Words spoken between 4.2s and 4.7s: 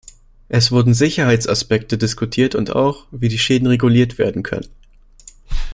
können.